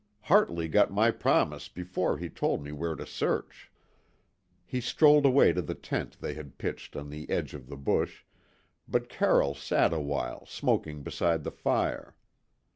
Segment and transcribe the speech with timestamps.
[0.23, 3.71] Hartley got my promise before he told me where to search."
[4.65, 8.23] He strolled away to the tent they had pitched on the edge of the bush,
[8.87, 12.15] but Carroll sat a while smoking beside the fire.